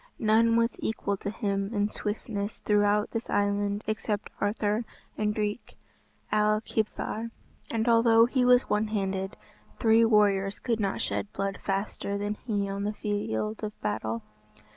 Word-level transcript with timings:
None 0.17 0.55
was 0.55 0.77
equal 0.79 1.15
to 1.17 1.29
him 1.29 1.71
in 1.75 1.87
swiftness 1.89 2.57
throughout 2.57 3.11
this 3.11 3.29
island 3.29 3.83
except 3.85 4.31
Arthur 4.41 4.83
and 5.15 5.35
Drych 5.35 5.75
Ail 6.33 6.59
Kibthar. 6.61 7.29
And 7.69 7.87
although 7.87 8.25
he 8.25 8.43
was 8.43 8.67
one 8.67 8.87
handed, 8.87 9.37
three 9.79 10.03
warriors 10.03 10.57
could 10.57 10.79
not 10.79 11.03
shed 11.03 11.31
blood 11.33 11.59
faster 11.63 12.17
than 12.17 12.33
he 12.33 12.67
on 12.67 12.83
the 12.83 12.93
field 12.93 13.63
of 13.63 13.79
battle. 13.81 14.23